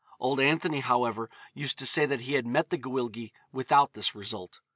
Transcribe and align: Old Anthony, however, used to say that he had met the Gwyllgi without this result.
Old 0.19 0.39
Anthony, 0.39 0.79
however, 0.79 1.29
used 1.53 1.77
to 1.77 1.85
say 1.85 2.07
that 2.07 2.21
he 2.21 2.33
had 2.33 2.47
met 2.47 2.71
the 2.71 2.77
Gwyllgi 2.79 3.29
without 3.51 3.93
this 3.93 4.15
result. 4.15 4.59